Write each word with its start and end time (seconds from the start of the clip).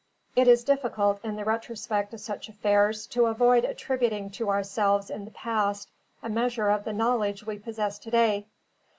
It 0.35 0.47
is 0.47 0.63
difficult, 0.63 1.19
in 1.23 1.35
the 1.35 1.45
retrospect 1.45 2.11
of 2.15 2.19
such 2.19 2.49
affairs, 2.49 3.05
to 3.05 3.27
avoid 3.27 3.63
attributing 3.63 4.31
to 4.31 4.49
ourselves 4.49 5.11
in 5.11 5.25
the 5.25 5.29
past 5.29 5.91
a 6.23 6.27
measure 6.27 6.69
of 6.69 6.85
the 6.85 6.93
knowledge 6.93 7.43
we 7.45 7.59
possess 7.59 7.99
to 7.99 8.09
day. 8.09 8.47